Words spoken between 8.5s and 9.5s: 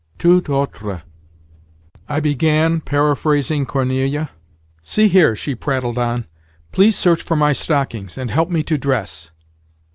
to dress.